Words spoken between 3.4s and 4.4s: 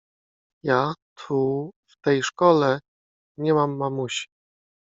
mam mamusi…